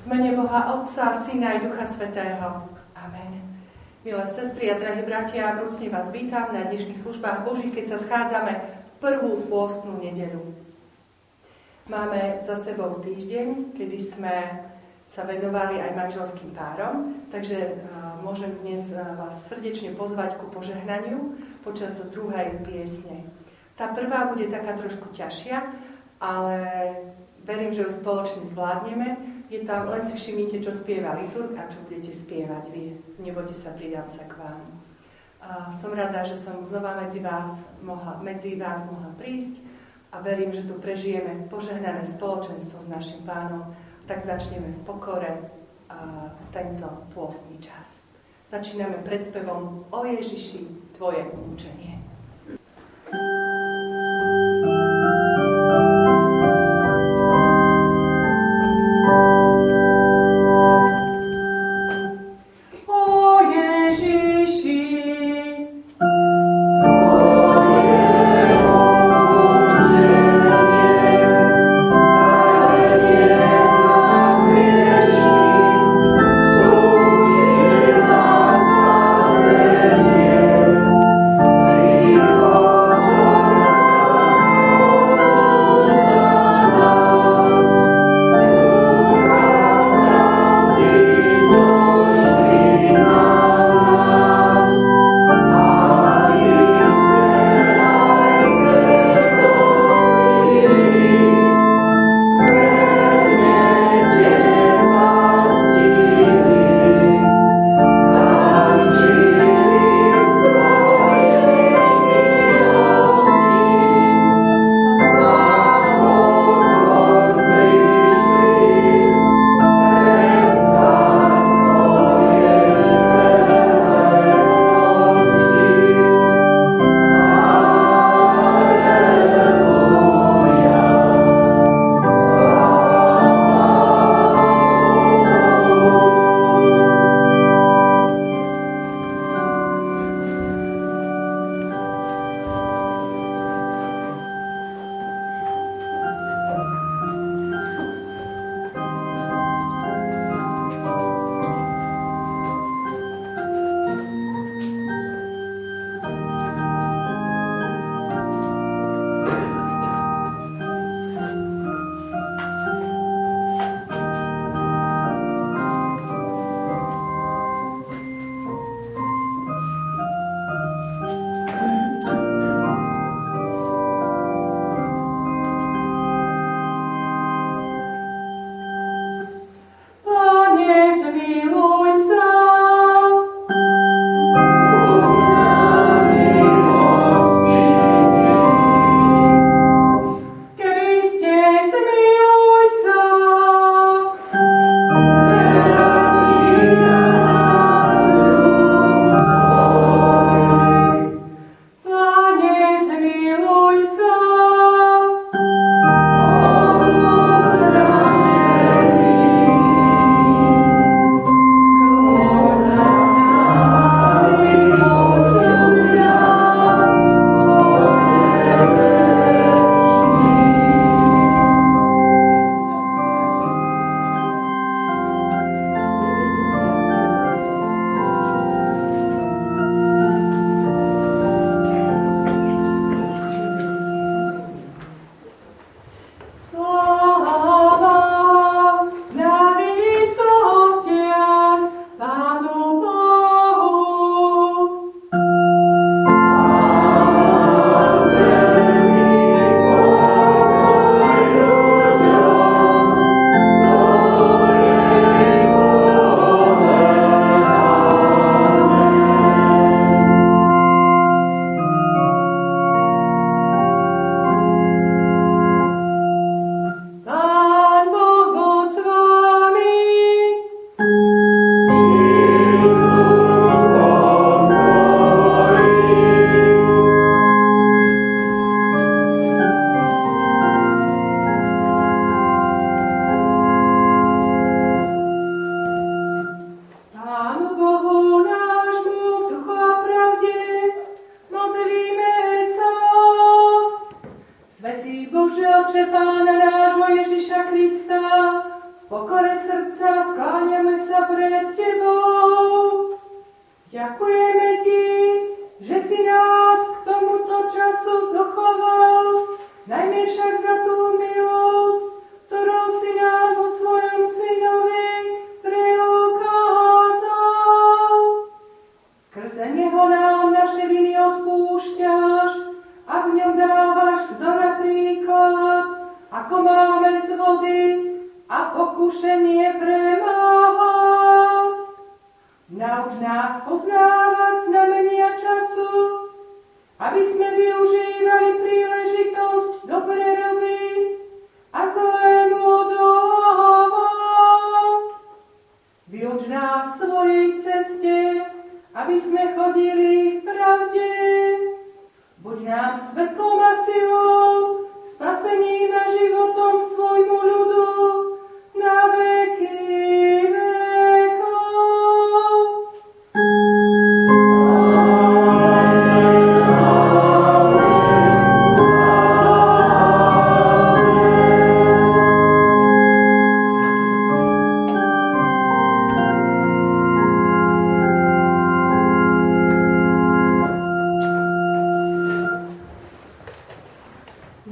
[0.00, 2.64] V mene Boha Otca, Syna i Ducha Svetého.
[2.96, 3.44] Amen.
[4.00, 8.52] Milé sestry a drahí bratia, vrúcne vás vítam na dnešných službách Božích, keď sa schádzame
[8.64, 10.40] v prvú pôstnu nedelu.
[11.84, 14.64] Máme za sebou týždeň, kedy sme
[15.04, 17.84] sa venovali aj manželským párom, takže
[18.24, 23.28] môžem dnes vás srdečne pozvať ku požehnaniu počas druhej piesne.
[23.76, 25.60] Tá prvá bude taká trošku ťažšia,
[26.24, 26.56] ale
[27.44, 29.36] verím, že ju spoločne zvládneme.
[29.50, 32.94] Je tam, len si všimnite, čo spieva liturg a čo budete spievať vy.
[33.18, 34.62] Nebojte sa, pridám sa k vám.
[35.42, 39.58] A som rada, že som znova medzi vás, mohla, medzi vás mohla prísť
[40.14, 43.74] a verím, že tu prežijeme požehnané spoločenstvo s našim pánom.
[44.06, 45.50] Tak začneme v pokore
[45.90, 47.98] a tento pôstny čas.
[48.54, 51.98] Začíname predspevom o Ježiši, Tvoje umúčenie.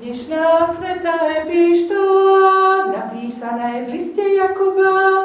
[0.09, 5.18] Dnešná sveta epištola, napísaná je v liste Jakuba,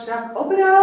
[0.00, 0.79] však obrátil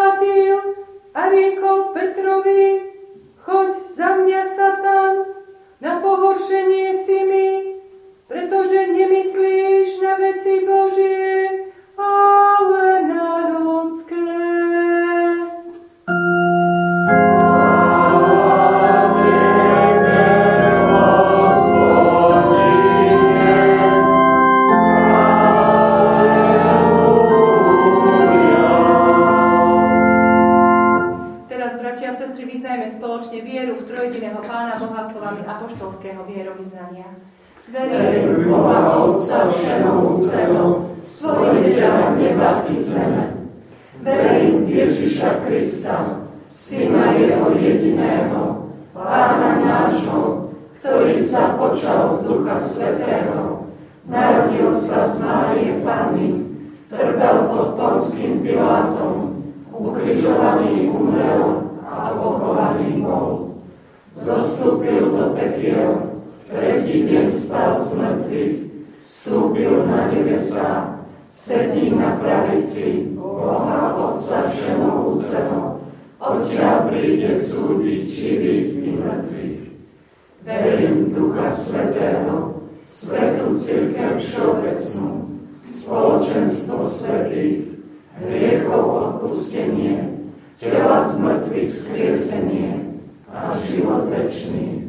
[81.47, 82.59] Ducha Svetého,
[82.91, 85.31] Svetú Církev Všeobecnú,
[85.71, 87.71] spoločenstvo svetých,
[88.19, 90.27] hriechov odpustenie,
[90.59, 92.99] tela z mŕtvych skriesenie
[93.31, 94.86] a život večný.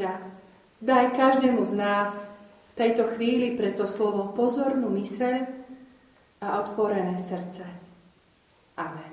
[0.00, 0.12] ťa.
[0.80, 2.10] Daj každému z nás
[2.72, 5.44] v tejto chvíli pre to slovo pozornú myseľ
[6.40, 7.68] a otvorené srdce.
[8.80, 9.12] Amen.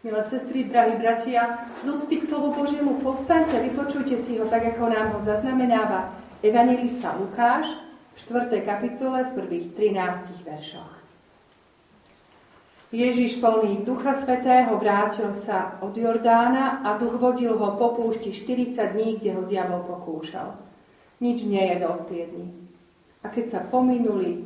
[0.00, 4.88] Milé sestry, drahí bratia, z úcty k slovu Božiemu povstaňte, vypočujte si ho tak, ako
[4.88, 7.68] nám ho zaznamenáva evangelista Lukáš
[8.16, 8.64] v 4.
[8.64, 10.99] kapitole v prvých 13 veršoch.
[12.90, 18.74] Ježiš plný Ducha Svetého vrátil sa od Jordána a duch vodil ho po púšti 40
[18.98, 20.58] dní, kde ho diabol pokúšal.
[21.22, 22.46] Nič nejedol v tie dni.
[23.22, 24.42] A keď sa pominuli,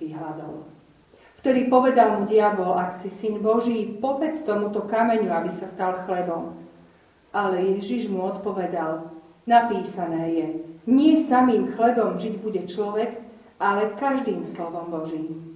[0.00, 0.64] vyhľadol.
[1.44, 6.56] Vtedy povedal mu diabol, ak si syn Boží, povedz tomuto kameňu, aby sa stal chlebom.
[7.36, 9.12] Ale Ježiš mu odpovedal,
[9.44, 10.46] napísané je,
[10.88, 13.20] nie samým chlebom žiť bude človek,
[13.60, 15.53] ale každým slovom Božím.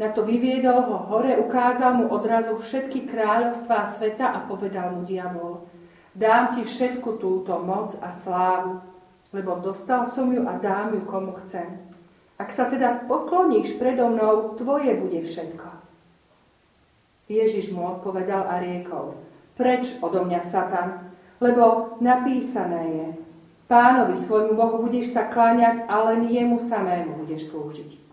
[0.00, 5.68] Na to vyviedol ho hore, ukázal mu odrazu všetky kráľovstvá sveta a povedal mu diabol,
[6.16, 8.80] dám ti všetku túto moc a slávu,
[9.36, 11.76] lebo dostal som ju a dám ju komu chcem.
[12.40, 15.68] Ak sa teda pokloníš predo mnou, tvoje bude všetko.
[17.28, 19.20] Ježiš mu odpovedal a riekol,
[19.60, 21.12] preč odo mňa, Satan,
[21.44, 23.08] lebo napísané je,
[23.68, 28.09] pánovi svojmu Bohu budeš sa kláňať, ale jemu samému budeš slúžiť.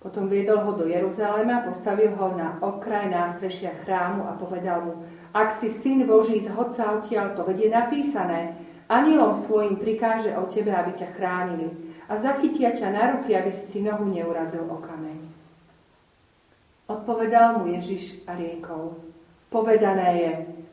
[0.00, 4.94] Potom viedol ho do Jeruzalema, postavil ho na okraj nástrešia chrámu a povedal mu,
[5.36, 8.56] ak si syn Boží, zhod sa odtiaľ, to vedie napísané,
[8.88, 11.68] anielom svojim prikáže o tebe, aby ťa chránili
[12.08, 15.20] a zachytia ťa na ruky, aby si si nohu neurazil o kameň.
[16.90, 18.98] Odpovedal mu Ježiš a riekol,
[19.52, 20.32] povedané je,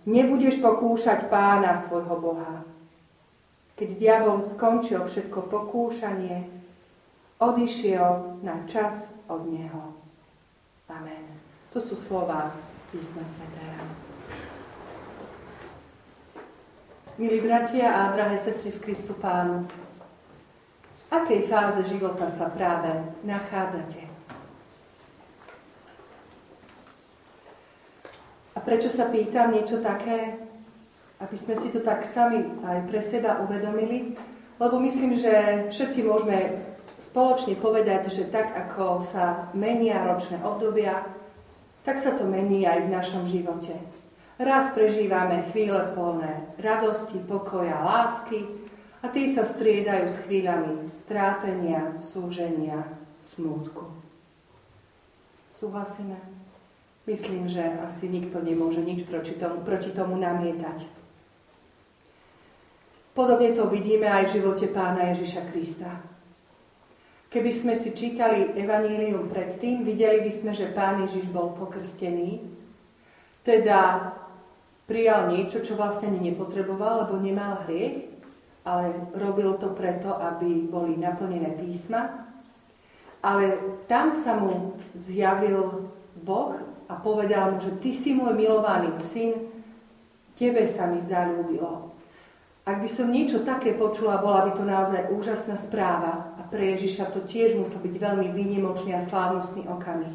[0.10, 2.66] nebudeš pokúšať pána svojho Boha.
[3.78, 6.57] Keď diabol skončil všetko pokúšanie,
[7.38, 9.94] odišiel na čas od Neho.
[10.90, 11.26] Amen.
[11.74, 12.50] To sú slova
[12.90, 13.86] písma svätého.
[17.18, 22.94] Milí bratia a drahé sestry v Kristu Pánu, v akej fáze života sa práve
[23.26, 24.06] nachádzate?
[28.54, 30.38] A prečo sa pýtam niečo také,
[31.18, 34.14] aby sme si to tak sami aj pre seba uvedomili?
[34.58, 36.58] Lebo myslím, že všetci môžeme
[36.98, 41.06] spoločne povedať, že tak ako sa menia ročné obdobia,
[41.86, 43.74] tak sa to mení aj v našom živote.
[44.38, 48.46] Raz prežívame chvíle plné radosti, pokoja, lásky
[49.02, 52.86] a tí sa striedajú s chvíľami trápenia, súženia,
[53.34, 53.88] smútku.
[55.50, 56.18] Súhlasíme?
[57.08, 60.86] Myslím, že asi nikto nemôže nič proti tomu, proti tomu namietať.
[63.18, 66.17] Podobne to vidíme aj v živote pána Ježiša Krista.
[67.28, 72.40] Keby sme si čítali Evanílium predtým, videli by sme, že Pán Ježiš bol pokrstený,
[73.44, 74.12] teda
[74.88, 78.08] prijal niečo, čo vlastne ani nepotreboval, lebo nemal hriech,
[78.64, 82.32] ale robil to preto, aby boli naplnené písma.
[83.20, 83.60] Ale
[83.92, 85.92] tam sa mu zjavil
[86.24, 86.56] Boh
[86.88, 89.52] a povedal mu, že ty si môj milovaný syn,
[90.36, 91.92] tebe sa mi zalúbilo.
[92.68, 96.36] Ak by som niečo také počula, bola by to naozaj úžasná správa.
[96.36, 100.12] A pre Ježiša to tiež musel byť veľmi výnimočný a slávnostný okamih.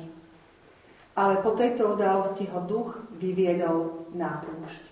[1.16, 4.84] Ale po tejto udalosti ho duch vyviedol na púšť.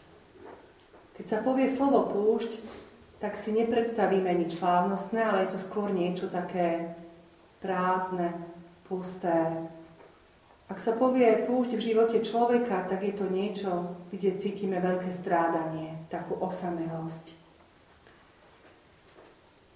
[1.21, 2.65] Keď sa povie slovo púšť,
[3.21, 6.97] tak si nepredstavíme nič slávnostné, ale je to skôr niečo také
[7.61, 8.41] prázdne,
[8.89, 9.69] pusté.
[10.73, 16.09] Ak sa povie púšť v živote človeka, tak je to niečo, kde cítime veľké strádanie,
[16.09, 17.40] takú osamelosť.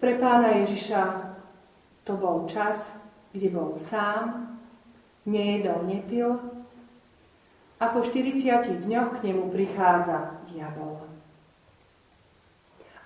[0.05, 1.33] Pre pána Ježiša
[2.05, 2.93] to bol čas,
[3.33, 4.53] kde bol sám,
[5.25, 6.37] nejedol, nepil
[7.81, 11.01] a po 40 dňoch k nemu prichádza diabol.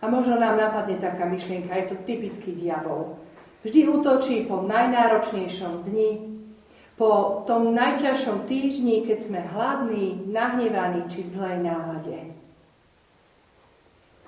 [0.03, 3.15] A možno nám napadne taká myšlienka, je to typický diabol.
[3.63, 6.43] Vždy útočí po najnáročnejšom dni,
[6.99, 12.38] po tom najťažšom týždni, keď sme hladní, nahnevaní či v zlej nálade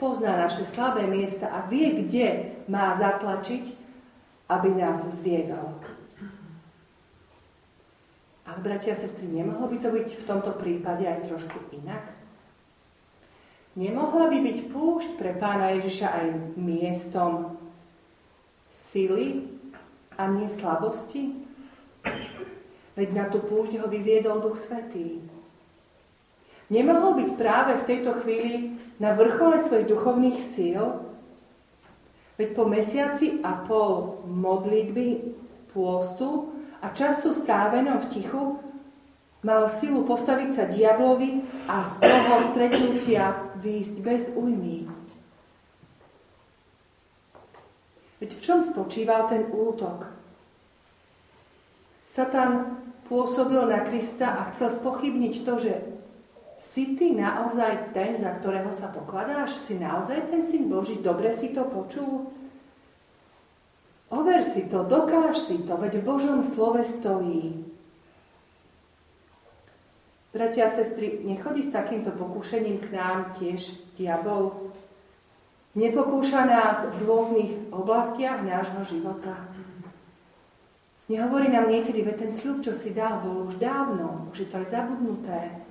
[0.00, 3.76] pozná naše slabé miesta a vie, kde má zatlačiť,
[4.48, 5.76] aby nás zviedol.
[8.48, 12.16] Ale bratia a sestry, nemohlo by to byť v tomto prípade aj trošku inak?
[13.78, 16.26] Nemohla by byť púšť pre pána Ježiša aj
[16.58, 17.54] miestom
[18.66, 19.46] sily
[20.18, 21.46] a nie slabosti?
[22.98, 25.22] Veď na tú púšť ho vyviedol Duch Svetý.
[26.70, 31.02] Nemohol byť práve v tejto chvíli na vrchole svojich duchovných síl,
[32.38, 35.34] veď po mesiaci a pol modlitby,
[35.74, 38.44] pôstu a času strávenom v tichu,
[39.42, 44.86] mal silu postaviť sa diablovi a z toho stretnutia výjsť bez újmy.
[48.20, 50.06] Veď v čom spočíval ten útok?
[52.06, 52.78] Satan
[53.08, 55.72] pôsobil na Krista a chcel spochybniť to, že
[56.60, 59.56] si ty naozaj ten, za ktorého sa pokladáš?
[59.64, 61.00] Si naozaj ten syn Boží?
[61.00, 62.28] Dobre si to počul?
[64.12, 67.64] Over si to, dokáž si to, veď v Božom slove stojí.
[70.30, 74.70] Bratia a sestry, nechodí s takýmto pokúšením k nám tiež diabol?
[75.74, 79.38] Nepokúša nás v rôznych oblastiach nášho života.
[81.10, 84.66] Nehovorí nám niekedy, veď ten sľub, čo si dal, bol už dávno, už to aj
[84.70, 85.69] zabudnuté.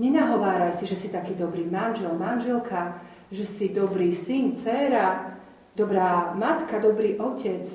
[0.00, 5.36] Nenahováraj si, že si taký dobrý manžel, manželka, že si dobrý syn, dcéra,
[5.76, 7.68] dobrá matka, dobrý otec.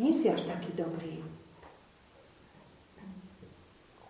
[0.00, 1.20] Nie si až taký dobrý.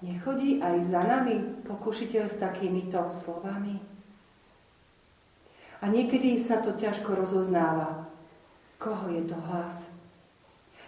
[0.02, 3.78] Nechodí aj za nami pokušiteľ s takýmito slovami?
[5.82, 8.06] A niekedy sa to ťažko rozoznáva.
[8.82, 9.86] Koho je to hlas?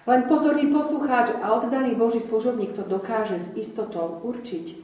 [0.05, 4.84] Len pozorný poslucháč a oddaný Boží služobník to dokáže s istotou určiť.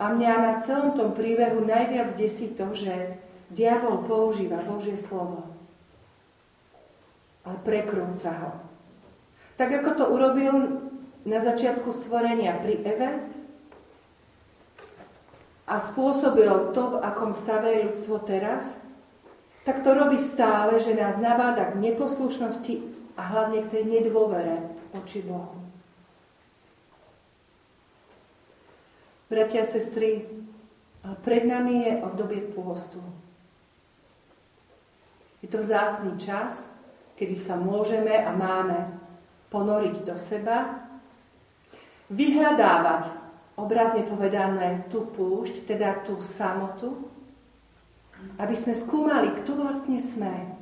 [0.00, 3.20] A mňa na celom tom príbehu najviac desí to, že
[3.52, 5.44] diabol používa Božie slovo.
[7.44, 8.52] Ale prekrúca ho.
[9.60, 10.54] Tak ako to urobil
[11.28, 13.10] na začiatku stvorenia pri Eve
[15.68, 18.80] a spôsobil to, v akom stave je ľudstvo teraz,
[19.68, 22.80] tak to robí stále, že nás nabáda k neposlušnosti
[23.14, 24.64] a hlavne k tej nedôvere
[24.96, 25.59] oči Bohu.
[29.30, 30.26] Bratia a sestry,
[31.22, 32.98] pred nami je obdobie pôstu.
[35.38, 36.66] Je to vzácný čas,
[37.14, 38.90] kedy sa môžeme a máme
[39.54, 40.82] ponoriť do seba,
[42.10, 43.06] vyhľadávať,
[43.54, 47.06] obrazne povedané, tú púšť, teda tú samotu,
[48.34, 50.58] aby sme skúmali, kto vlastne sme,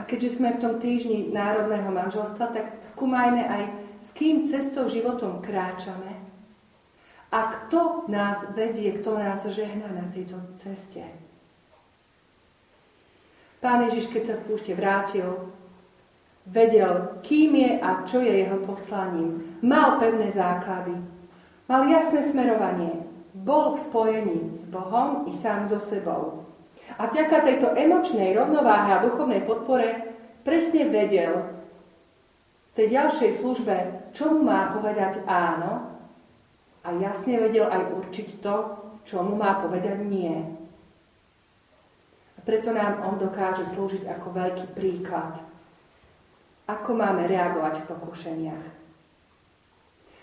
[0.00, 3.62] a keďže sme v tom týždni národného manželstva, tak skúmajme aj,
[4.00, 6.30] s kým cestou životom kráčame
[7.30, 11.06] a kto nás vedie, kto nás žehná na tejto ceste.
[13.60, 15.52] Pán Ježiš, keď sa z púšte vrátil,
[16.48, 19.60] vedel, kým je a čo je jeho poslaním.
[19.60, 20.96] Mal pevné základy.
[21.68, 23.04] Mal jasné smerovanie.
[23.30, 26.48] Bol v spojení s Bohom i sám so sebou.
[26.98, 31.59] A vďaka tejto emočnej rovnováhe a duchovnej podpore presne vedel
[32.80, 33.76] tej ďalšej službe,
[34.16, 36.00] čo mu má povedať áno
[36.80, 38.56] a jasne vedel aj určiť to,
[39.04, 40.32] čo mu má povedať nie.
[42.32, 45.44] A preto nám on dokáže slúžiť ako veľký príklad,
[46.64, 48.64] ako máme reagovať v pokušeniach.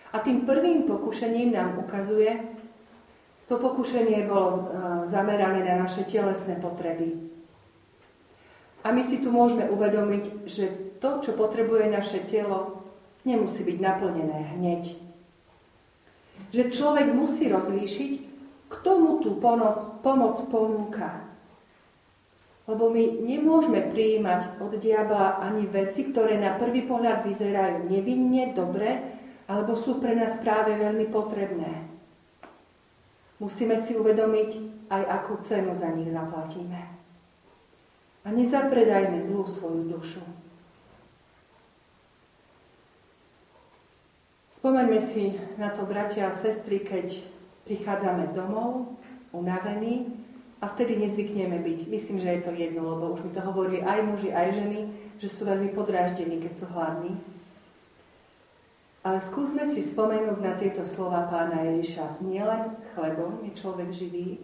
[0.10, 2.42] A tým prvým pokušením nám ukazuje,
[3.46, 4.60] to pokušenie bolo e,
[5.06, 7.22] zamerané na naše telesné potreby.
[8.82, 12.84] A my si tu môžeme uvedomiť, že to, čo potrebuje naše telo,
[13.28, 14.84] nemusí byť naplnené hneď.
[16.54, 18.12] Že človek musí rozlíšiť,
[18.68, 21.24] kto mu tú pomoc, pomoc ponúka.
[22.68, 29.16] Lebo my nemôžeme prijímať od diabla ani veci, ktoré na prvý pohľad vyzerajú nevinne, dobre,
[29.48, 31.88] alebo sú pre nás práve veľmi potrebné.
[33.40, 34.50] Musíme si uvedomiť
[34.92, 36.80] aj, akú cenu za nich zaplatíme.
[38.26, 40.47] A nezapredajme zlú svoju dušu.
[44.58, 47.14] Spomeňme si na to, bratia a sestry, keď
[47.70, 48.90] prichádzame domov,
[49.30, 50.10] unavení,
[50.58, 51.80] a vtedy nezvykneme byť.
[51.86, 54.90] Myslím, že je to jedno, lebo už mi to hovorili aj muži, aj ženy,
[55.22, 57.14] že sú veľmi podráždení, keď sú hladní.
[59.06, 62.26] Ale skúsme si spomenúť na tieto slova pána Ježiša.
[62.26, 64.42] Nielen chlebom je človek živý,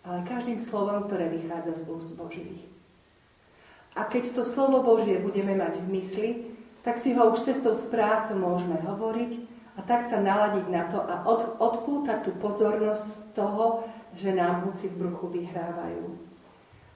[0.00, 2.64] ale každým slovom, ktoré vychádza z úst Božích.
[3.92, 6.28] A keď to slovo Božie budeme mať v mysli,
[6.82, 9.32] tak si ho už cestou z práce môžeme hovoriť
[9.78, 14.68] a tak sa naladiť na to a od, odpútať tú pozornosť z toho, že nám
[14.68, 16.18] huci v bruchu vyhrávajú.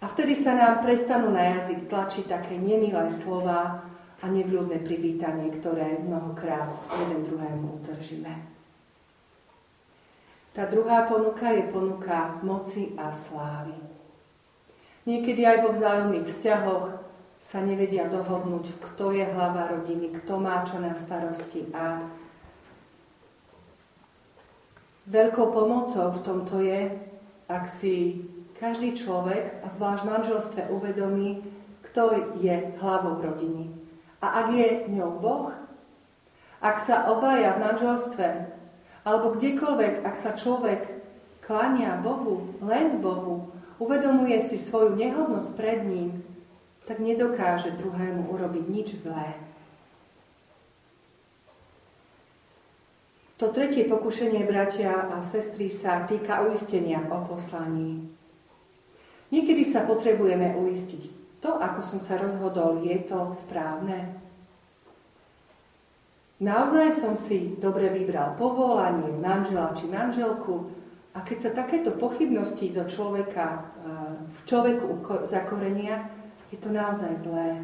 [0.03, 3.87] A vtedy sa nám prestanú na jazyk tlačiť také nemilé slova,
[4.25, 6.73] a nevľúdne privítanie, ktoré mnohokrát
[7.05, 8.33] jeden druhému udržíme.
[10.57, 13.77] Tá druhá ponuka je ponuka moci a slávy.
[15.05, 16.87] Niekedy aj vo vzájomných vzťahoch
[17.41, 22.03] sa nevedia dohodnúť, kto je hlava rodiny, kto má čo na starosti a
[25.07, 26.91] veľkou pomocou v tomto je,
[27.47, 28.27] ak si
[28.59, 31.45] každý človek, a zvlášť v manželstve, uvedomí,
[31.87, 33.71] kto je hlavou rodiny,
[34.19, 35.55] a ak je ňou Boh,
[36.59, 38.29] ak sa obaja v manželstve,
[39.07, 40.99] alebo kdekoľvek, ak sa človek
[41.45, 46.27] klania Bohu, len Bohu, uvedomuje si svoju nehodnosť pred ním,
[46.87, 49.35] tak nedokáže druhému urobiť nič zlé.
[53.37, 58.09] To tretie pokušenie, bratia a sestry, sa týka uistenia o poslaní.
[59.29, 61.13] Niekedy sa potrebujeme uistiť.
[61.45, 64.17] To, ako som sa rozhodol, je to správne?
[66.41, 70.73] Naozaj som si dobre vybral povolanie, manžela či manželku
[71.13, 73.69] a keď sa takéto pochybnosti do človeka,
[74.33, 76.09] v človeku zakorenia,
[76.57, 77.61] je to naozaj zlé.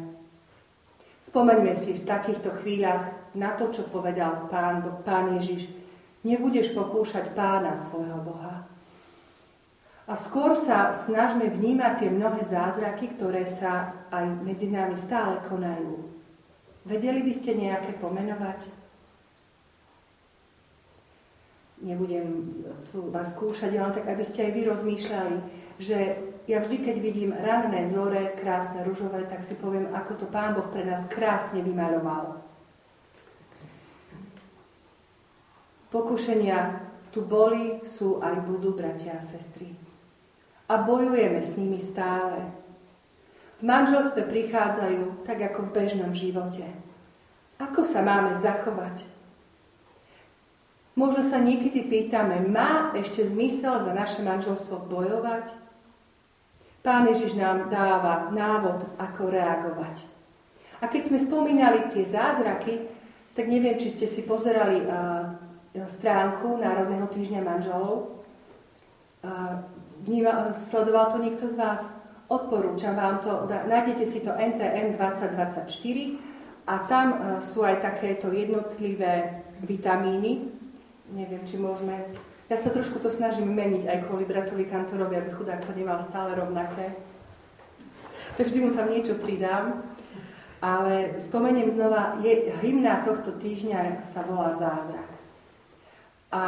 [1.25, 5.65] Spomeňme si v takýchto chvíľach na to, čo povedal pán, pán Ježiš.
[6.21, 8.69] Nebudeš pokúšať pána svojho Boha.
[10.05, 16.05] A skôr sa snažme vnímať tie mnohé zázraky, ktoré sa aj medzi nami stále konajú.
[16.85, 18.67] Vedeli by ste nejaké pomenovať?
[21.81, 22.61] Nebudem
[23.09, 25.37] vás skúšať, len tak, aby ste aj vy rozmýšľali,
[25.79, 30.59] že ja vždy, keď vidím ranné zore, krásne ružové, tak si poviem, ako to Pán
[30.59, 32.43] Boh pre nás krásne vymaloval.
[35.87, 39.71] Pokušenia tu boli, sú aj budú, bratia a sestry.
[40.65, 42.49] A bojujeme s nimi stále.
[43.61, 46.65] V manželstve prichádzajú tak ako v bežnom živote.
[47.61, 49.05] Ako sa máme zachovať?
[50.97, 55.62] Možno sa niekedy pýtame, má ešte zmysel za naše manželstvo bojovať?
[56.83, 60.03] Pán Ježiš nám dáva návod, ako reagovať.
[60.83, 62.91] A keď sme spomínali tie zázraky,
[63.31, 65.31] tak neviem, či ste si pozerali uh,
[65.87, 68.19] stránku Národného týždňa manželov.
[69.23, 69.63] Uh,
[70.03, 71.87] vníma, sledoval to niekto z vás?
[72.27, 75.63] Odporúčam vám to, nájdete si to NTM 2024
[76.67, 80.51] a tam uh, sú aj takéto jednotlivé vitamíny.
[81.15, 82.11] Neviem, či môžeme
[82.51, 86.35] ja sa trošku to snažím meniť aj kvôli bratovi kantorovi, aby chudák to nemal stále
[86.35, 86.95] rovnaké.
[88.35, 89.85] Tak vždy mu tam niečo pridám.
[90.63, 95.11] Ale spomeniem znova, je, hymna tohto týždňa sa volá Zázrak.
[96.31, 96.43] A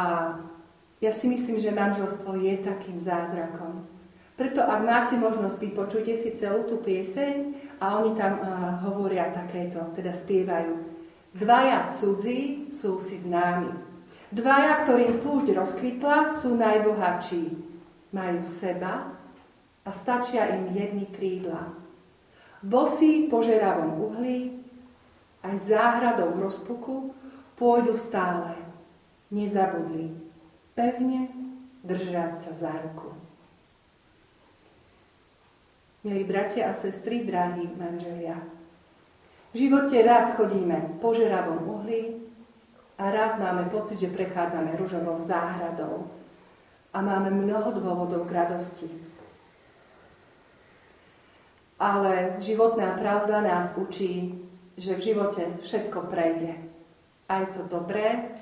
[1.04, 3.84] ja si myslím, že manželstvo je takým zázrakom.
[4.40, 9.80] Preto ak máte možnosť, vypočujte si celú tú pieseň a oni tam uh, hovoria takéto,
[9.92, 10.76] teda spievajú.
[11.36, 13.95] Dvaja cudzí sú si známi.
[14.36, 17.56] Dvaja, ktorým púšť rozkvitla, sú najbohatší.
[18.12, 19.16] Majú seba
[19.80, 21.72] a stačia im jedny krídla.
[22.60, 24.60] Bosí po žeravom uhlí,
[25.40, 27.16] aj záhradou v rozpuku,
[27.56, 28.52] pôjdu stále,
[29.32, 30.12] nezabudli,
[30.76, 31.32] pevne
[31.80, 33.16] držať sa za ruku.
[36.04, 38.36] Milí bratia a sestry, drahí manželia,
[39.56, 42.25] v živote raz chodíme po žeravom uhlí,
[42.96, 46.08] a raz máme pocit, že prechádzame ružovou záhradou
[46.96, 48.88] a máme mnoho dôvodov k radosti.
[51.76, 54.32] Ale životná pravda nás učí,
[54.80, 56.56] že v živote všetko prejde.
[57.28, 58.32] Aj to dobré,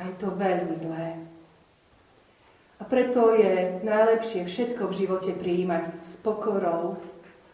[0.00, 1.20] aj to veľmi zlé.
[2.80, 6.96] A preto je najlepšie všetko v živote prijímať s pokorou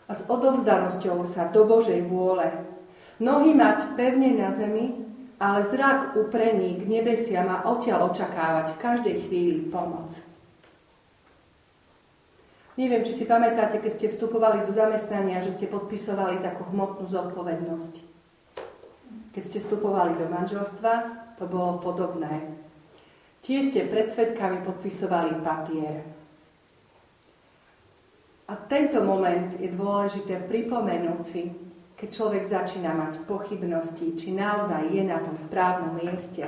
[0.07, 2.47] a s odovzdanosťou sa do Božej vôle.
[3.19, 4.95] Nohy mať pevne na zemi
[5.37, 10.13] ale zrak uprený k nebesiam a odtiaľ očakávať v každej chvíli pomoc.
[12.77, 17.95] Neviem, či si pamätáte, keď ste vstupovali do zamestnania, že ste podpisovali takú hmotnú zodpovednosť.
[19.33, 20.93] Keď ste vstupovali do manželstva,
[21.41, 22.53] to bolo podobné.
[23.41, 26.05] Tiež ste pred svetkami podpisovali papier.
[28.47, 31.51] A tento moment je dôležité pripomenúť si,
[31.97, 36.45] keď človek začína mať pochybnosti, či naozaj je na tom správnom mieste,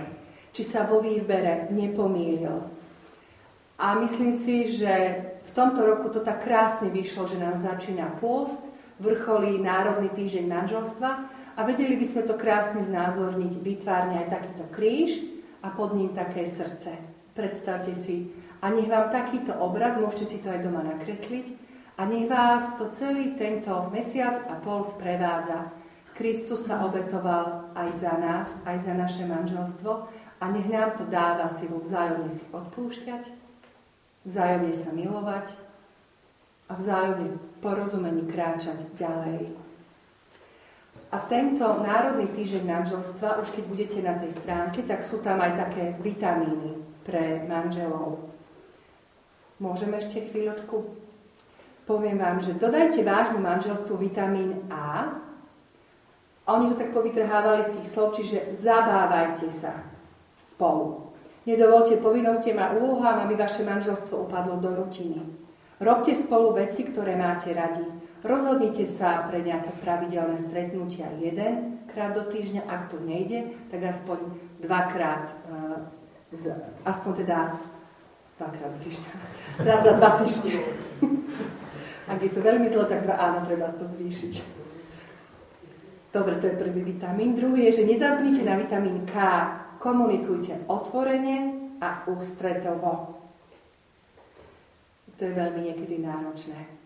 [0.53, 2.69] či sa vo výbere nepomýlil.
[3.81, 4.93] A myslím si, že
[5.49, 8.61] v tomto roku to tak krásne vyšlo, že nám začína pôst,
[8.99, 11.11] vrcholí Národný týždeň manželstva
[11.57, 15.23] a vedeli by sme to krásne znázorniť, vytvárne aj takýto kríž
[15.63, 16.99] a pod ním také srdce.
[17.33, 21.68] Predstavte si, a nech vám takýto obraz, môžete si to aj doma nakresliť,
[21.99, 25.75] a nech vás to celý tento mesiac a pol sprevádza.
[26.15, 29.91] Kristus sa obetoval aj za nás, aj za naše manželstvo
[30.39, 33.35] a nech nám to dáva silu vzájomne si odpúšťať,
[34.23, 35.59] vzájomne sa milovať
[36.71, 39.51] a vzájomne porozumení kráčať ďalej.
[41.09, 45.57] A tento Národný týždeň manželstva, už keď budete na tej stránke, tak sú tam aj
[45.67, 48.29] také vitamíny pre manželov.
[49.59, 51.08] Môžeme ešte chvíľočku
[51.89, 55.17] poviem vám, že dodajte vášmu manželstvu vitamín A.
[56.45, 59.73] Oni to tak povytrhávali z tých slov, čiže zabávajte sa
[60.45, 61.09] spolu.
[61.49, 65.25] Nedovolte povinnostiam a úlohám, aby vaše manželstvo upadlo do rutiny.
[65.81, 67.85] Robte spolu veci, ktoré máte radi.
[68.21, 74.19] Rozhodnite sa pre nejaké pravidelné stretnutia jeden krát do týždňa, ak to nejde, tak aspoň
[74.61, 75.33] dvakrát,
[76.35, 76.45] e,
[76.85, 77.57] aspoň teda
[78.37, 79.13] dvakrát do týždňa,
[79.65, 80.53] raz za dva týždne.
[82.09, 84.35] Ak je to veľmi zlo, tak dva áno, treba to zvýšiť.
[86.09, 87.37] Dobre, to je prvý vitamín.
[87.37, 89.15] Druhý je, že nezabudnite na vitamín K.
[89.77, 91.53] Komunikujte otvorene
[91.85, 93.21] a ústretovo.
[95.19, 96.79] To je veľmi niekedy náročné.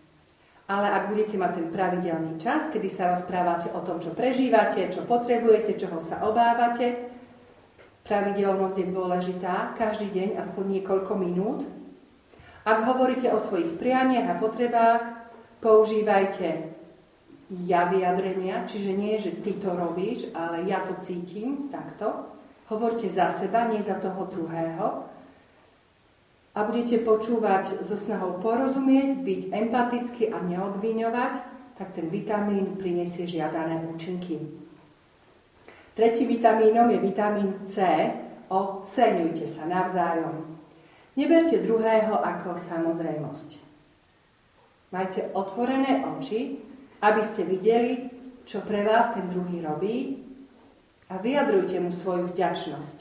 [0.67, 5.03] Ale ak budete mať ten pravidelný čas, kedy sa rozprávate o tom, čo prežívate, čo
[5.07, 7.13] potrebujete, čoho sa obávate,
[8.03, 11.61] pravidelnosť je dôležitá, každý deň aspoň niekoľko minút.
[12.63, 15.03] Ak hovoríte o svojich prianiach a potrebách,
[15.59, 16.71] používajte
[17.67, 22.31] ja vyjadrenia, čiže nie, že ty to robíš, ale ja to cítim, takto.
[22.71, 25.13] Hovorte za seba, nie za toho druhého
[26.53, 31.33] a budete počúvať so snahou porozumieť, byť empatický a neobviňovať,
[31.73, 34.37] tak ten vitamín prinesie žiadané účinky.
[35.97, 37.81] Tretí vitamínom je vitamín C.
[38.49, 40.61] Oceňujte sa navzájom.
[41.13, 43.49] Neberte druhého ako samozrejmosť.
[44.89, 46.57] Majte otvorené oči,
[47.05, 48.09] aby ste videli,
[48.45, 50.25] čo pre vás ten druhý robí
[51.13, 52.97] a vyjadrujte mu svoju vďačnosť.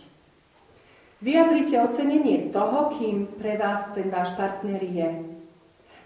[1.22, 5.08] Vyjadrite ocenenie toho, kým pre vás ten váš partner je.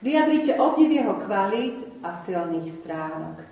[0.05, 3.42] Vyjadrite obdiv jeho kvalít a silných stránok.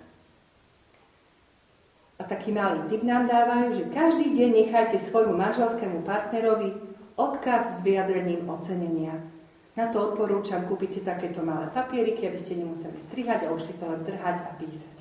[2.21, 7.85] A taký malý tip nám dávajú, že každý deň nechajte svojmu manželskému partnerovi odkaz s
[7.87, 9.19] vyjadrením ocenenia.
[9.75, 13.75] Na to odporúčam kúpiť si takéto malé papieriky, aby ste nemuseli strihať a už si
[13.75, 14.97] to len drhať a písať.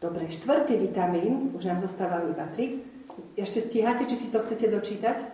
[0.00, 2.84] Dobre, štvrtý vitamín, už nám zostávajú iba tri,
[3.36, 5.24] ešte stíhate, či si to chcete dočítať?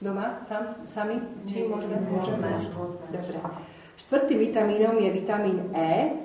[0.00, 0.40] Doma?
[0.48, 1.20] Sam, sami?
[1.44, 2.00] Či môžeme?
[2.08, 2.48] Môžeme.
[3.12, 3.36] Dobre.
[4.00, 6.16] Štvrtým vitamínom je vitamín E.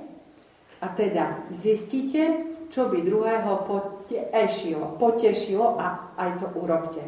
[0.80, 7.04] A teda zistite, čo by druhého potešilo, potešilo a aj to urobte.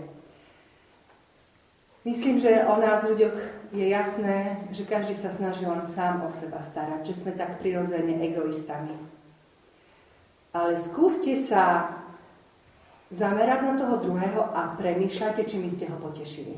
[2.07, 3.35] Myslím, že o nás ľuďoch
[3.75, 8.23] je jasné, že každý sa snaží len sám o seba starať, že sme tak prirodzene
[8.31, 8.95] egoistami.
[10.55, 11.91] Ale skúste sa
[13.11, 16.55] zamerať na toho druhého a premýšľajte, či my ste ho potešili.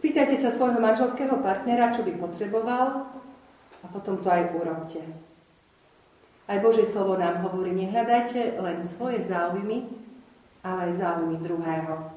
[0.00, 3.04] Spýtajte sa svojho manželského partnera, čo by potreboval
[3.84, 5.04] a potom to aj urobte.
[6.48, 9.92] Aj Božie slovo nám hovorí, nehľadajte len svoje záujmy,
[10.64, 12.09] ale aj záujmy druhého.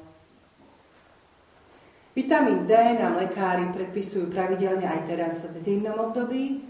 [2.14, 6.62] Vitamín D nám lekári predpisujú pravidelne aj teraz v zimnom období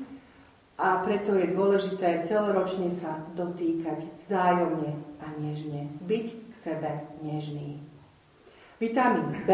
[0.81, 5.93] a preto je dôležité celoročne sa dotýkať vzájomne a nežne.
[6.01, 6.91] Byť k sebe
[7.21, 7.77] nežný.
[8.81, 9.53] Vitamín B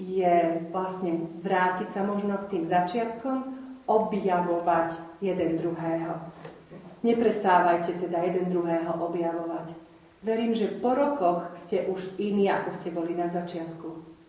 [0.00, 6.16] je vlastne vrátiť sa možno k tým začiatkom, objavovať jeden druhého.
[7.04, 9.76] Neprestávajte teda jeden druhého objavovať.
[10.24, 14.19] Verím, že po rokoch ste už iní, ako ste boli na začiatku.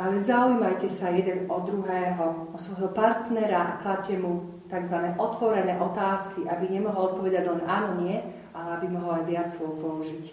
[0.00, 4.96] Ale zaujímajte sa jeden od druhého, o svojho partnera a kladte mu tzv.
[5.20, 8.16] otvorené otázky, aby nemohol odpovedať len áno, nie,
[8.56, 10.24] ale aby mohol aj viac slov použiť.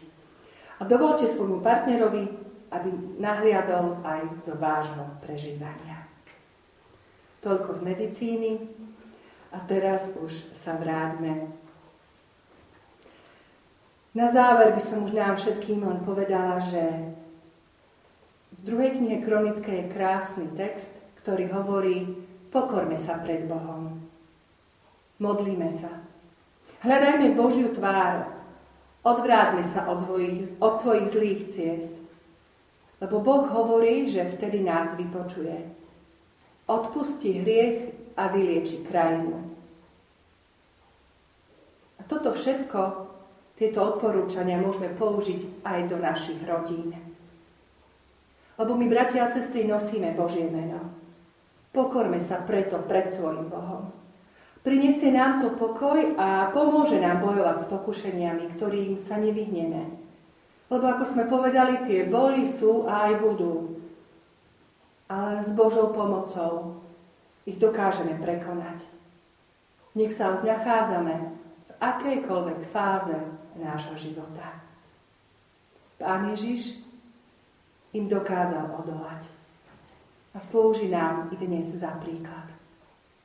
[0.80, 2.32] A dovolte svojmu partnerovi,
[2.72, 6.08] aby nahliadol aj do vášho prežívania.
[7.44, 8.52] Toľko z medicíny
[9.52, 11.52] a teraz už sa vráťme.
[14.16, 17.14] Na záver by som už nám všetkým len povedala, že
[18.58, 22.18] v druhej knihe Kronické je krásny text, ktorý hovorí,
[22.50, 24.02] pokorme sa pred Bohom.
[25.22, 25.90] Modlíme sa.
[26.82, 28.34] Hľadajme Božiu tvár.
[29.02, 31.96] Odvráťme sa od svojich, od svojich zlých ciest.
[32.98, 35.70] Lebo Boh hovorí, že vtedy nás vypočuje.
[36.66, 39.54] Odpustí hriech a vylieči krajinu.
[41.98, 42.82] A toto všetko,
[43.58, 47.07] tieto odporúčania môžeme použiť aj do našich rodín.
[48.58, 50.82] Lebo my, bratia a sestry, nosíme Božie meno.
[51.70, 53.94] Pokorme sa preto pred svojim Bohom.
[54.66, 59.94] Prinesie nám to pokoj a pomôže nám bojovať s pokušeniami, ktorým sa nevyhneme.
[60.68, 63.80] Lebo ako sme povedali, tie boli sú a aj budú.
[65.08, 66.84] Ale s Božou pomocou
[67.48, 68.84] ich dokážeme prekonať.
[69.96, 71.16] Nech sa už nachádzame
[71.64, 73.16] v akejkoľvek fáze
[73.56, 74.60] nášho života.
[75.96, 76.87] Pán Ježiš
[77.94, 79.28] im dokázal odolať
[80.36, 82.52] a slúži nám i dnes za príklad.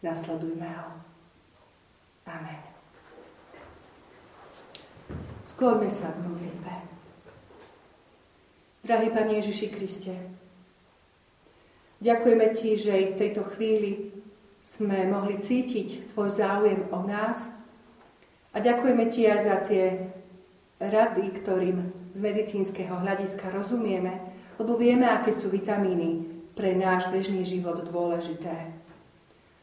[0.02, 0.90] Nasledujme ho.
[2.26, 2.62] Amen.
[5.42, 6.74] Skloňme sa k modlitbe.
[8.82, 10.14] Drahý Pane Ježiši Kriste,
[12.02, 14.10] ďakujeme Ti, že v tejto chvíli
[14.62, 17.50] sme mohli cítiť Tvoj záujem o nás.
[18.54, 19.84] A ďakujeme Ti aj za tie
[20.82, 21.78] rady, ktorým
[22.10, 24.18] z medicínskeho hľadiska rozumieme,
[24.60, 28.72] lebo vieme, aké sú vitamíny pre náš bežný život dôležité.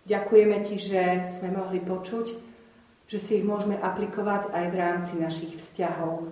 [0.09, 2.33] Ďakujeme Ti, že sme mohli počuť,
[3.09, 6.29] že si ich môžeme aplikovať aj v rámci našich vzťahov.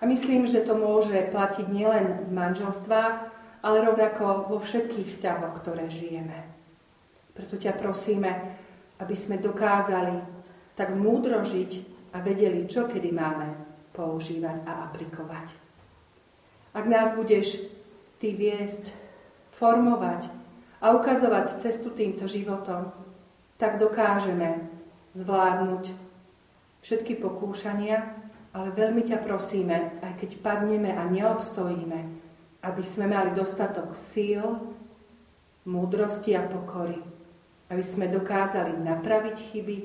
[0.00, 3.14] A myslím, že to môže platiť nielen v manželstvách,
[3.64, 6.36] ale rovnako vo všetkých vzťahoch, ktoré žijeme.
[7.32, 8.30] Preto ťa prosíme,
[9.00, 10.16] aby sme dokázali
[10.76, 11.72] tak múdro žiť
[12.12, 13.48] a vedeli, čo kedy máme
[13.96, 15.65] používať a aplikovať.
[16.76, 17.64] Ak nás budeš
[18.20, 18.92] ty viesť,
[19.56, 20.28] formovať
[20.84, 22.92] a ukazovať cestu týmto životom,
[23.56, 24.68] tak dokážeme
[25.16, 25.96] zvládnuť
[26.84, 28.04] všetky pokúšania,
[28.52, 32.00] ale veľmi ťa prosíme, aj keď padneme a neobstojíme,
[32.60, 34.44] aby sme mali dostatok síl,
[35.64, 37.00] múdrosti a pokory,
[37.72, 39.76] aby sme dokázali napraviť chyby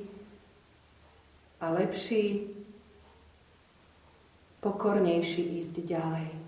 [1.64, 2.52] a lepší,
[4.60, 6.41] pokornejší ísť ďalej.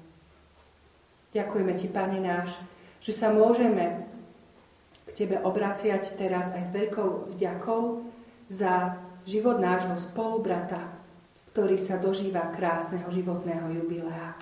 [1.34, 2.56] Ďakujeme Ti, Pane náš,
[3.02, 4.06] že sa môžeme
[5.04, 8.06] k Tebe obraciať teraz aj s veľkou vďakou
[8.48, 10.94] za život nášho spolubrata,
[11.52, 14.38] ktorý sa dožíva krásneho životného jubilea.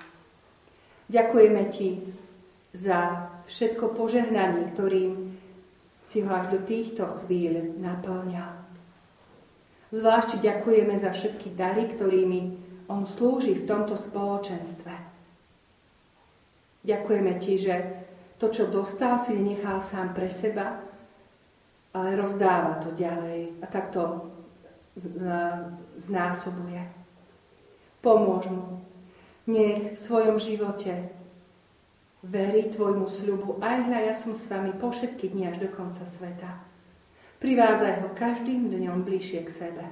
[1.08, 1.88] Ďakujeme Ti
[2.72, 5.36] za všetko požehnanie, ktorým
[6.02, 8.62] si ho až do týchto chvíľ naplňal.
[9.92, 12.40] Zvlášť ďakujeme za všetky dary, ktorými
[12.88, 15.11] on slúži v tomto spoločenstve.
[16.82, 17.74] Ďakujeme Ti, že
[18.42, 20.82] to, čo dostal, si nechal sám pre seba,
[21.94, 24.32] ale rozdáva to ďalej a takto
[25.96, 26.82] znásobuje.
[28.02, 28.82] Pomôž mu.
[29.46, 31.10] Nech v svojom živote
[32.22, 33.58] verí Tvojmu sľubu.
[33.62, 36.62] Aj hľa, ja som s vami po všetky dni až do konca sveta.
[37.42, 39.86] Privádzaj ho každým dňom bližšie k sebe.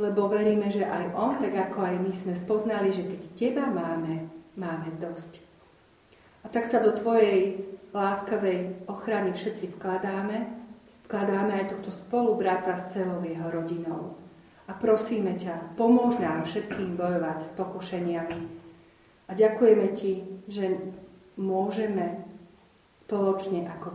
[0.00, 4.33] Lebo veríme, že aj on, tak ako aj my sme spoznali, že keď Teba máme,
[4.54, 5.42] máme dosť.
[6.44, 10.50] A tak sa do Tvojej láskavej ochrany všetci vkladáme,
[11.06, 14.18] vkladáme aj tohto spolubrata s celou jeho rodinou.
[14.66, 18.40] A prosíme ťa, pomôž nám všetkým bojovať s pokušeniami.
[19.28, 20.12] A ďakujeme Ti,
[20.48, 20.80] že
[21.36, 22.24] môžeme
[22.96, 23.92] spoločne ako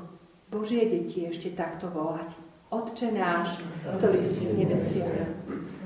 [0.49, 2.33] Božie deti ešte takto volať.
[2.69, 3.57] Otče náš,
[3.97, 5.25] ktorý si v nebesiach,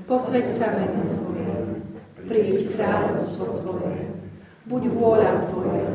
[0.04, 1.48] posveď sa meno Tvoje,
[2.28, 4.23] príď kráľovstvo Tvoje,
[4.64, 5.92] buď vôľa Tvoja,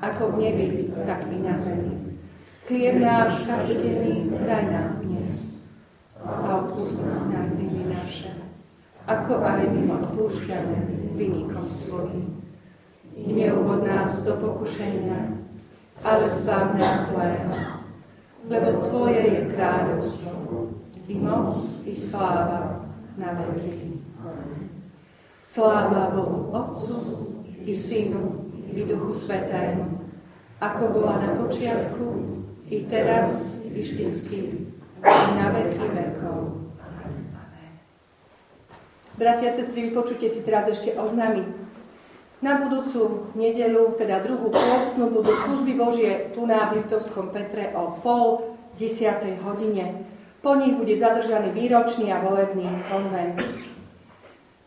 [0.00, 0.68] ako v nebi,
[1.04, 2.16] tak i na zemi.
[2.64, 5.60] Chlieb náš každodenný daj nám dnes
[6.24, 8.34] a odpúsť nám viny naše,
[9.06, 10.76] ako aj my odpúšťame
[11.14, 12.42] vynikom svojim.
[13.16, 15.40] Neuvod nás do pokušenia,
[16.04, 17.52] ale zbav nás zlého,
[18.48, 20.32] lebo Tvoje je kráľovstvo,
[21.06, 21.54] i moc,
[21.86, 22.82] i sláva
[23.14, 24.02] na veky.
[25.38, 27.35] Sláva Bohu Otcu,
[27.66, 29.98] i Synu, i Duchu Svetému,
[30.62, 32.06] ako bola na počiatku,
[32.70, 34.38] i teraz, i vždycky,
[35.02, 36.38] i na veky vekov.
[39.18, 41.42] Bratia a sestry, vypočujte si teraz ešte oznámy.
[42.44, 48.54] Na budúcu nedelu, teda druhú postnú, budú služby Božie tu na Liptovskom Petre o pol
[48.76, 50.04] desiatej hodine.
[50.44, 53.40] Po nich bude zadržaný výročný a volebný konvent.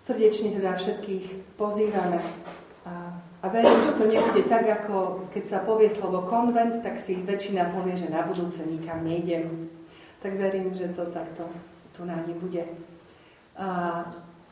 [0.02, 2.18] Srdečne teda všetkých pozývame
[3.40, 7.72] a verím, že to nebude tak, ako keď sa povie slovo konvent, tak si väčšina
[7.72, 9.72] povie, že na budúce nikam nejdem.
[10.20, 11.48] Tak verím, že to takto
[11.96, 12.68] tu na nebude.
[13.56, 14.04] A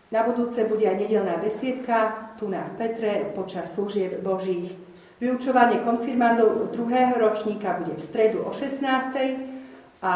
[0.07, 4.71] na budúce bude aj nedelná besiedka tu na Petre počas služieb Božích.
[5.19, 8.87] Vyučovanie konfirmandov druhého ročníka bude v stredu o 16.
[9.99, 10.13] a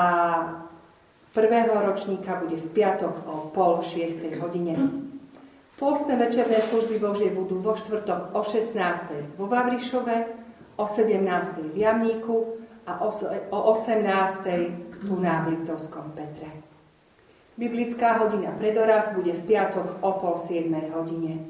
[1.36, 4.24] prvého ročníka bude v piatok o pol 6.
[4.40, 5.11] hodine.
[5.82, 9.34] Pôstne večerné služby Božie budú vo štvrtok o 16.
[9.34, 10.30] vo Vavrišove,
[10.78, 11.74] o 17.
[11.74, 13.10] v Jamníku a o
[13.74, 15.02] 18.
[15.02, 16.54] tu na Liptovskom Petre.
[17.58, 20.70] Biblická hodina predoraz bude v piatok o pol 7.
[20.94, 21.50] hodine.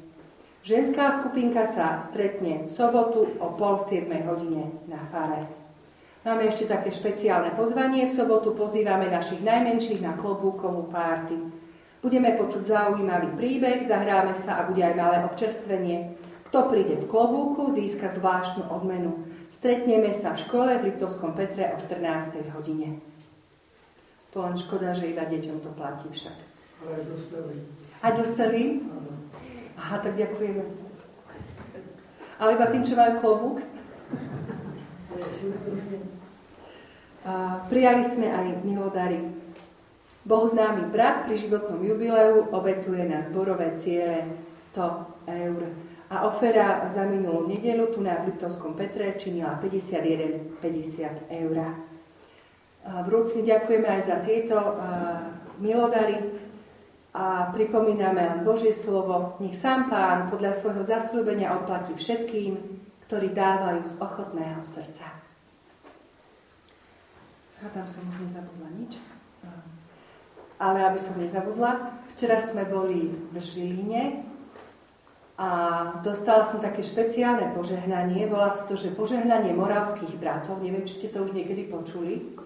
[0.64, 4.08] Ženská skupinka sa stretne v sobotu o pol 7.
[4.32, 5.44] hodine na fare.
[6.24, 8.08] Máme ešte také špeciálne pozvanie.
[8.08, 11.36] V sobotu pozývame našich najmenších na klobúkovú párty.
[12.02, 16.18] Budeme počuť zaujímavý príbeh, zahráme sa a bude aj malé občerstvenie.
[16.50, 19.30] Kto príde v klobúku, získa zvláštnu odmenu.
[19.54, 22.42] Stretneme sa v škole v Liptovskom Petre o 14.
[22.58, 22.98] hodine.
[24.34, 26.38] To len škoda, že iba deťom to platí však.
[26.82, 27.56] Ale aj dospelí.
[28.02, 28.64] Aj dospelí?
[29.78, 30.64] Aha, tak ďakujeme.
[32.42, 33.58] Ale iba tým, čo majú klobúk?
[37.70, 39.22] prijali sme aj milodary.
[40.22, 44.38] Bohu známy brat pri životnom jubileu obetuje na zborové ciele
[44.70, 45.62] 100 eur.
[46.12, 51.56] A ofera za minulú nedelu tu na Liptovskom Petre činila 51,50 eur.
[52.82, 54.58] Vrúcne ďakujeme aj za tieto
[55.58, 56.20] milodary
[57.16, 59.40] a pripomíname len Božie slovo.
[59.42, 62.60] Nech sám Pán podľa svojho zasľúbenia odplatí všetkým,
[63.10, 65.08] ktorí dávajú z ochotného srdca.
[67.62, 68.96] A tam som už nezabudla nič.
[70.62, 74.22] Ale aby som nezabudla, včera sme boli v Žiline
[75.42, 75.50] a
[76.06, 78.30] dostala som také špeciálne požehnanie.
[78.30, 80.62] Volá sa to, že požehnanie moravských bratov.
[80.62, 82.38] Neviem, či ste to už niekedy počuli.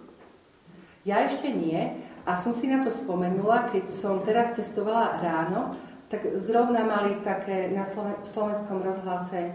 [1.04, 2.00] Ja ešte nie.
[2.24, 5.76] A som si na to spomenula, keď som teraz testovala ráno,
[6.08, 9.54] tak zrovna mali také na Sloven- v slovenskom rozhlase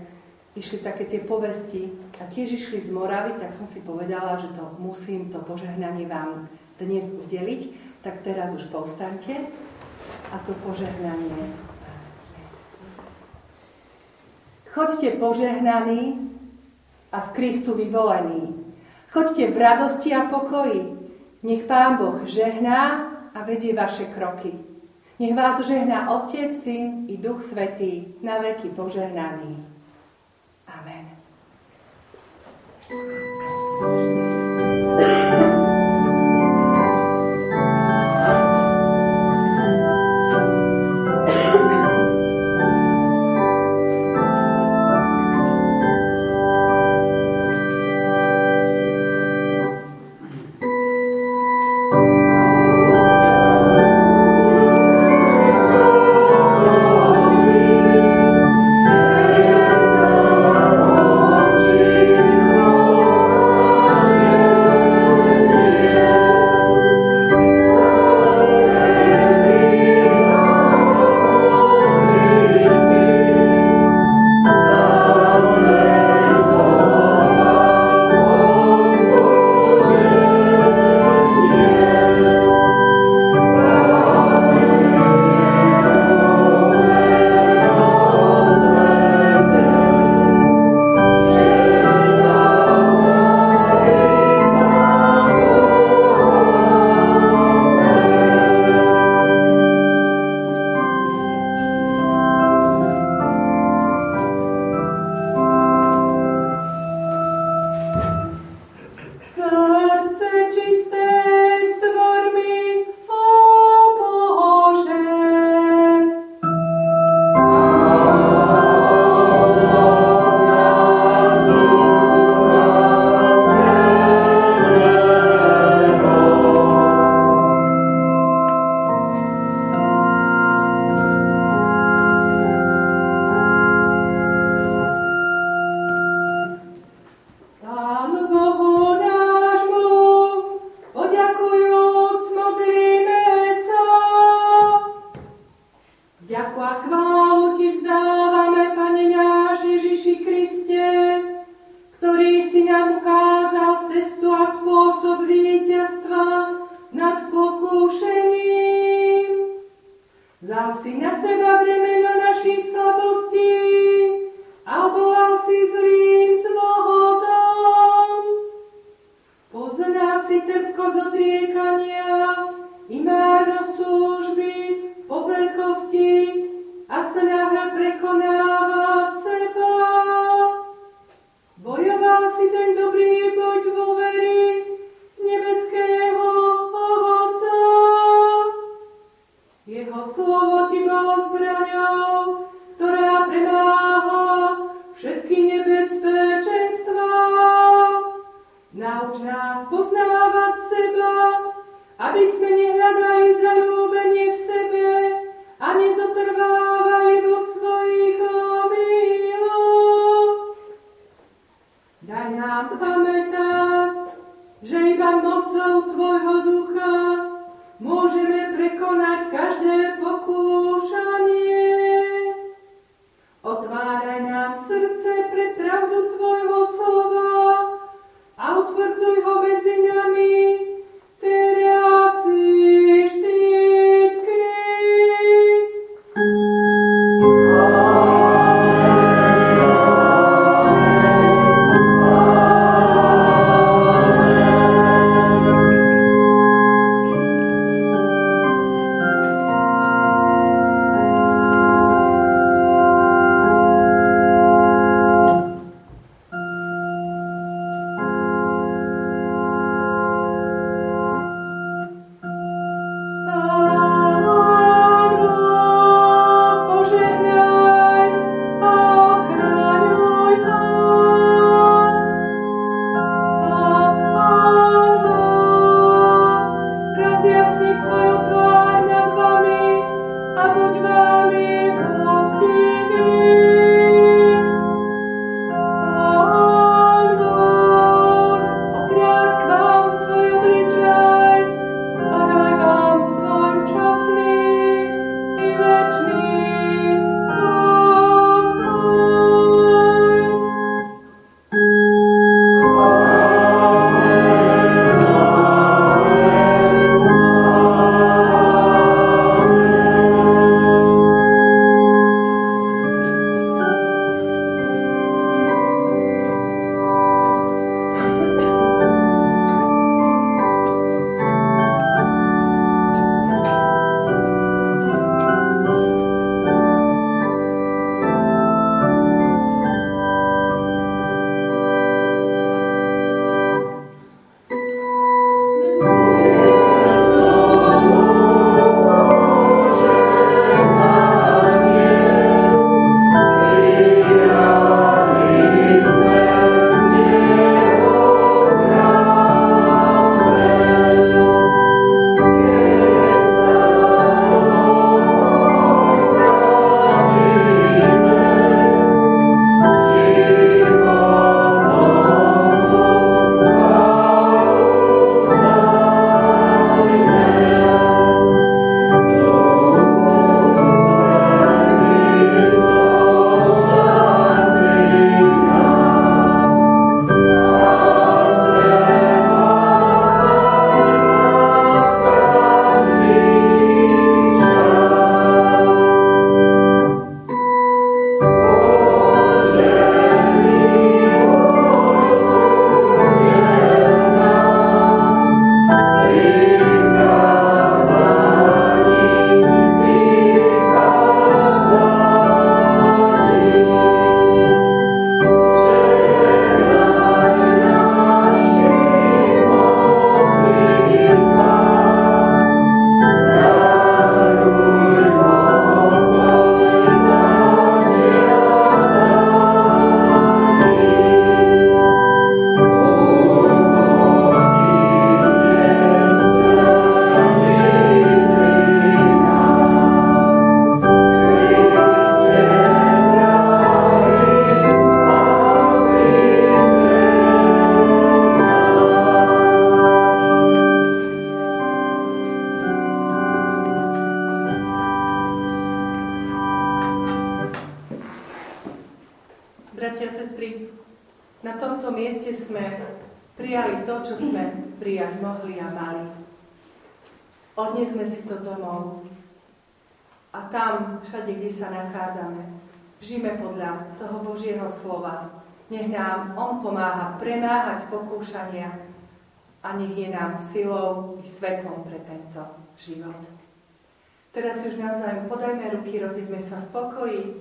[0.58, 4.74] išli také tie povesti a tiež išli z Moravy, tak som si povedala, že to
[4.82, 6.50] musím, to požehnanie vám
[6.84, 7.62] dnes udeliť.
[8.00, 9.36] Tak teraz už povstante
[10.32, 11.52] a to požehnanie.
[14.70, 16.30] Choďte požehnaní
[17.12, 18.54] a v Kristu vyvolení.
[19.10, 20.94] Choďte v radosti a pokoji,
[21.42, 24.54] nech Pán Boh žehná a vedie vaše kroky.
[25.18, 29.66] Nech vás žehná Otec, Syn i Duch Svetý, na veky požehnaný.
[30.70, 31.04] Amen.
[33.82, 34.39] Na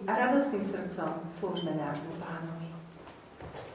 [0.07, 2.68] a radostným srdcom slúžme nášmu pánovi.